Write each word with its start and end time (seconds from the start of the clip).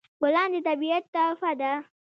ګلان 0.21 0.49
د 0.53 0.55
طبیعت 0.67 1.03
تحفه 1.13 1.51
ده. 1.61 1.73